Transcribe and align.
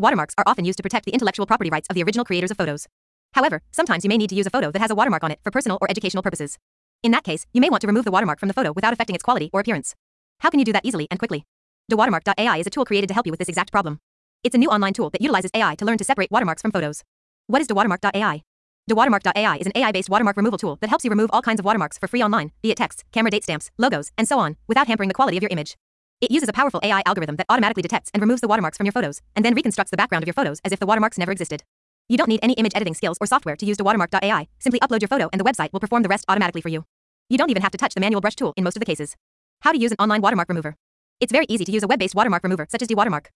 Watermarks 0.00 0.34
are 0.38 0.44
often 0.46 0.64
used 0.64 0.76
to 0.76 0.82
protect 0.82 1.06
the 1.06 1.10
intellectual 1.10 1.44
property 1.44 1.70
rights 1.70 1.88
of 1.90 1.96
the 1.96 2.04
original 2.04 2.24
creators 2.24 2.52
of 2.52 2.56
photos. 2.56 2.86
However, 3.32 3.62
sometimes 3.72 4.04
you 4.04 4.08
may 4.08 4.16
need 4.16 4.30
to 4.30 4.36
use 4.36 4.46
a 4.46 4.50
photo 4.50 4.70
that 4.70 4.80
has 4.80 4.92
a 4.92 4.94
watermark 4.94 5.24
on 5.24 5.32
it 5.32 5.40
for 5.42 5.50
personal 5.50 5.76
or 5.80 5.90
educational 5.90 6.22
purposes. 6.22 6.56
In 7.02 7.10
that 7.10 7.24
case, 7.24 7.46
you 7.52 7.60
may 7.60 7.68
want 7.68 7.80
to 7.80 7.88
remove 7.88 8.04
the 8.04 8.12
watermark 8.12 8.38
from 8.38 8.46
the 8.46 8.54
photo 8.54 8.72
without 8.72 8.92
affecting 8.92 9.16
its 9.16 9.24
quality 9.24 9.50
or 9.52 9.58
appearance. 9.58 9.96
How 10.38 10.50
can 10.50 10.60
you 10.60 10.64
do 10.64 10.72
that 10.72 10.84
easily 10.84 11.08
and 11.10 11.18
quickly? 11.18 11.44
DeWatermark.ai 11.90 12.58
is 12.58 12.66
a 12.66 12.70
tool 12.70 12.84
created 12.84 13.08
to 13.08 13.14
help 13.14 13.26
you 13.26 13.32
with 13.32 13.40
this 13.40 13.48
exact 13.48 13.72
problem. 13.72 13.98
It's 14.44 14.54
a 14.54 14.58
new 14.58 14.68
online 14.68 14.92
tool 14.92 15.10
that 15.10 15.20
utilizes 15.20 15.50
AI 15.52 15.74
to 15.74 15.84
learn 15.84 15.98
to 15.98 16.04
separate 16.04 16.30
watermarks 16.30 16.62
from 16.62 16.70
photos. 16.70 17.02
What 17.48 17.60
is 17.60 17.66
DeWatermark.ai? 17.66 18.42
DeWatermark.ai 18.88 19.56
is 19.56 19.66
an 19.66 19.72
AI-based 19.74 20.08
watermark 20.08 20.36
removal 20.36 20.58
tool 20.58 20.78
that 20.80 20.90
helps 20.90 21.04
you 21.04 21.10
remove 21.10 21.30
all 21.32 21.42
kinds 21.42 21.58
of 21.58 21.64
watermarks 21.64 21.98
for 21.98 22.06
free 22.06 22.22
online, 22.22 22.52
be 22.62 22.70
it 22.70 22.76
text, 22.76 23.04
camera 23.10 23.32
date 23.32 23.42
stamps, 23.42 23.72
logos, 23.78 24.12
and 24.16 24.28
so 24.28 24.38
on, 24.38 24.56
without 24.68 24.86
hampering 24.86 25.08
the 25.08 25.14
quality 25.14 25.36
of 25.36 25.42
your 25.42 25.50
image. 25.50 25.76
It 26.20 26.32
uses 26.32 26.48
a 26.48 26.52
powerful 26.52 26.80
AI 26.82 27.02
algorithm 27.06 27.36
that 27.36 27.46
automatically 27.48 27.82
detects 27.82 28.10
and 28.12 28.20
removes 28.20 28.40
the 28.40 28.48
watermarks 28.48 28.76
from 28.76 28.86
your 28.86 28.92
photos, 28.92 29.22
and 29.36 29.44
then 29.44 29.54
reconstructs 29.54 29.92
the 29.92 29.96
background 29.96 30.24
of 30.24 30.26
your 30.26 30.34
photos 30.34 30.60
as 30.64 30.72
if 30.72 30.80
the 30.80 30.86
watermarks 30.86 31.16
never 31.16 31.30
existed. 31.30 31.62
You 32.08 32.18
don't 32.18 32.28
need 32.28 32.40
any 32.42 32.54
image 32.54 32.72
editing 32.74 32.94
skills 32.94 33.18
or 33.20 33.26
software 33.26 33.54
to 33.54 33.64
use 33.64 33.76
DeWatermark.ai, 33.76 34.48
simply 34.58 34.80
upload 34.80 35.00
your 35.00 35.08
photo 35.08 35.28
and 35.32 35.40
the 35.40 35.44
website 35.44 35.72
will 35.72 35.78
perform 35.78 36.02
the 36.02 36.08
rest 36.08 36.24
automatically 36.28 36.60
for 36.60 36.70
you. 36.70 36.84
You 37.28 37.38
don't 37.38 37.50
even 37.50 37.62
have 37.62 37.70
to 37.70 37.78
touch 37.78 37.94
the 37.94 38.00
manual 38.00 38.20
brush 38.20 38.34
tool 38.34 38.52
in 38.56 38.64
most 38.64 38.74
of 38.76 38.80
the 38.80 38.86
cases. 38.86 39.14
How 39.60 39.70
to 39.70 39.78
use 39.78 39.92
an 39.92 39.98
online 40.00 40.20
watermark 40.20 40.48
remover. 40.48 40.74
It's 41.20 41.30
very 41.30 41.46
easy 41.48 41.64
to 41.64 41.70
use 41.70 41.84
a 41.84 41.86
web-based 41.86 42.16
watermark 42.16 42.42
remover 42.42 42.66
such 42.68 42.82
as 42.82 42.88
DeWatermark. 42.88 43.26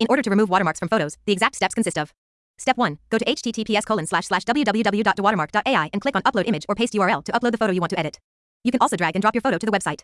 In 0.00 0.08
order 0.10 0.22
to 0.22 0.30
remove 0.30 0.50
watermarks 0.50 0.80
from 0.80 0.88
photos, 0.88 1.18
the 1.26 1.32
exact 1.32 1.54
steps 1.54 1.74
consist 1.74 1.96
of 1.96 2.12
Step 2.58 2.76
1. 2.76 2.98
Go 3.10 3.18
to 3.18 3.24
https 3.24 3.86
colon 3.86 4.06
slash 4.06 4.26
slash 4.26 4.44
www.dewatermark.ai 4.44 5.90
and 5.92 6.02
click 6.02 6.16
on 6.16 6.22
Upload 6.22 6.48
Image 6.48 6.66
or 6.68 6.74
Paste 6.74 6.94
URL 6.94 7.24
to 7.24 7.32
upload 7.32 7.52
the 7.52 7.58
photo 7.58 7.72
you 7.72 7.80
want 7.80 7.90
to 7.90 7.98
edit. 7.98 8.18
You 8.64 8.72
can 8.72 8.80
also 8.80 8.96
drag 8.96 9.14
and 9.14 9.22
drop 9.22 9.34
your 9.34 9.42
photo 9.42 9.58
to 9.58 9.66
the 9.66 9.72
website. 9.72 10.02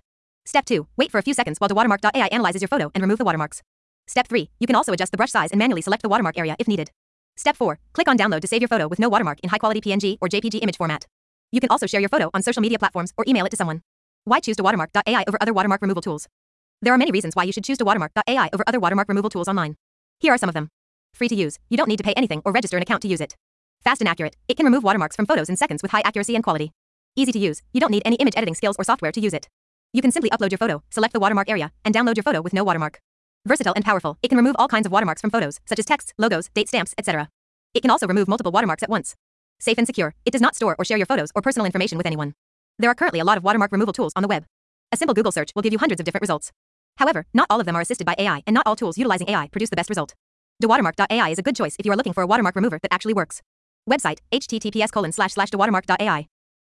Step 0.49 0.65
2. 0.65 0.87
Wait 0.97 1.11
for 1.13 1.19
a 1.19 1.23
few 1.23 1.35
seconds 1.35 1.61
while 1.61 1.69
the 1.69 1.75
DeWatermark.ai 1.75 2.27
analyzes 2.29 2.63
your 2.63 2.69
photo 2.69 2.91
and 2.95 3.03
remove 3.03 3.19
the 3.19 3.25
watermarks. 3.25 3.61
Step 4.07 4.27
3. 4.27 4.49
You 4.59 4.67
can 4.67 4.77
also 4.77 4.95
adjust 4.95 5.13
the 5.13 5.19
brush 5.19 5.31
size 5.31 5.51
and 5.51 5.59
manually 5.59 5.83
select 5.83 6.01
the 6.01 6.09
watermark 6.09 6.39
area 6.39 6.57
if 6.59 6.67
needed. 6.67 6.91
Step 7.37 7.55
4. 7.55 7.79
Click 7.93 8.09
on 8.09 8.17
Download 8.17 8.41
to 8.41 8.47
save 8.47 8.63
your 8.63 8.69
photo 8.69 8.89
with 8.89 8.99
no 8.99 9.11
watermark 9.11 9.41
in 9.43 9.51
high-quality 9.51 9.83
PNG 9.83 10.17
or 10.23 10.29
JPG 10.29 10.61
image 10.63 10.79
format. 10.79 11.07
You 11.53 11.61
can 11.61 11.69
also 11.69 11.87
share 11.87 12.01
your 12.01 12.09
photo 12.09 12.31
on 12.33 12.43
social 12.43 12.63
media 12.63 12.79
platforms 12.79 13.13
or 13.19 13.27
email 13.29 13.45
it 13.45 13.51
to 13.51 13.59
someone. 13.59 13.83
Why 14.25 14.41
choose 14.41 14.57
DeWatermark.ai 14.57 15.25
over 15.29 15.37
other 15.39 15.53
watermark 15.53 15.83
removal 15.83 16.01
tools? 16.01 16.27
There 16.81 16.95
are 16.95 16.99
many 16.99 17.11
reasons 17.11 17.37
why 17.37 17.43
you 17.43 17.53
should 17.53 17.65
choose 17.65 17.77
DeWatermark.ai 17.77 18.49
over 18.51 18.65
other 18.67 18.81
watermark 18.81 19.09
removal 19.11 19.29
tools 19.29 19.49
online. 19.49 19.77
Here 20.19 20.33
are 20.33 20.39
some 20.39 20.49
of 20.49 20.55
them. 20.55 20.71
Free 21.13 21.29
to 21.29 21.35
use. 21.35 21.59
You 21.69 21.77
don't 21.77 21.89
need 21.89 21.99
to 21.99 22.05
pay 22.05 22.15
anything 22.17 22.41
or 22.47 22.53
register 22.53 22.79
an 22.79 22.83
account 22.83 23.03
to 23.03 23.09
use 23.09 23.21
it. 23.21 23.37
Fast 23.85 24.01
and 24.01 24.09
accurate. 24.09 24.37
It 24.49 24.57
can 24.57 24.65
remove 24.65 24.83
watermarks 24.83 25.15
from 25.15 25.27
photos 25.27 25.51
in 25.51 25.59
seconds 25.59 25.83
with 25.83 25.91
high 25.91 26.03
accuracy 26.07 26.35
and 26.35 26.43
quality. 26.43 26.73
Easy 27.17 27.33
to 27.33 27.39
use. 27.39 27.61
You 27.75 27.83
don't 27.83 27.91
need 27.91 28.05
any 28.07 28.17
image 28.17 28.35
editing 28.35 28.55
skills 28.55 28.77
or 28.79 28.85
software 28.85 29.13
to 29.13 29.21
use 29.21 29.35
it. 29.35 29.47
You 29.93 30.03
can 30.03 30.13
simply 30.13 30.29
upload 30.31 30.51
your 30.51 30.59
photo, 30.59 30.83
select 30.91 31.15
the 31.15 31.21
watermark 31.21 31.49
area, 31.49 31.73
and 31.85 31.95
download 31.95 32.17
your 32.17 32.23
photo 32.23 32.43
with 32.43 32.53
no 32.53 32.63
watermark. 32.63 33.01
Versatile 33.47 33.73
and 33.75 33.85
powerful, 33.85 34.19
it 34.23 34.29
can 34.29 34.37
remove 34.37 34.55
all 34.59 34.69
kinds 34.69 34.85
of 34.85 34.93
watermarks 34.93 35.23
from 35.23 35.31
photos, 35.31 35.61
such 35.67 35.79
as 35.79 35.87
texts, 35.87 36.13
logos, 36.19 36.51
date 36.53 36.69
stamps, 36.69 36.95
etc. 36.99 37.31
It 37.73 37.81
can 37.81 37.91
also 37.91 38.07
remove 38.07 38.29
multiple 38.29 38.53
watermarks 38.53 38.83
at 38.83 38.91
once. 38.91 39.17
Safe 39.59 39.79
and 39.79 39.87
secure, 39.87 40.15
it 40.27 40.31
does 40.31 40.43
not 40.43 40.55
store 40.55 40.77
or 40.79 40.85
share 40.85 40.99
your 40.99 41.07
photos 41.07 41.31
or 41.35 41.41
personal 41.41 41.65
information 41.65 41.97
with 41.97 42.07
anyone. 42.07 42.35
There 42.79 42.91
are 42.91 42.95
currently 42.95 43.21
a 43.21 43.25
lot 43.25 43.39
of 43.39 43.45
watermark 43.45 43.73
removal 43.73 43.95
tools 43.95 44.13
on 44.15 44.23
the 44.23 44.29
web. 44.29 44.45
A 44.93 44.97
simple 44.97 45.15
Google 45.15 45.33
search 45.33 45.53
will 45.55 45.63
give 45.63 45.73
you 45.73 45.79
hundreds 45.79 46.01
of 46.01 46.05
different 46.05 46.23
results. 46.23 46.53
However, 46.99 47.27
not 47.33 47.47
all 47.49 47.61
of 47.61 47.67
them 47.67 47.77
are 47.77 47.81
assisted 47.81 48.05
by 48.05 48.15
AI, 48.19 48.43
and 48.47 48.55
not 48.55 48.67
all 48.67 48.77
tools 48.77 48.99
utilizing 48.99 49.31
AI 49.31 49.49
produce 49.49 49.71
the 49.71 49.77
best 49.77 49.89
result. 49.89 50.15
DeWatermark.ai 50.63 51.29
is 51.31 51.39
a 51.39 51.43
good 51.43 51.57
choice 51.57 51.77
if 51.79 51.87
you 51.87 51.93
are 51.93 51.97
looking 51.97 52.13
for 52.13 52.23
a 52.23 52.27
watermark 52.27 52.57
remover 52.57 52.79
that 52.83 52.93
actually 52.93 53.15
works. 53.15 53.41
Website, 53.89 54.19
https 54.33 54.93
colon 54.93 55.13
slash 55.13 55.33
slash 55.33 55.51
dewatermark.ai. 55.51 56.29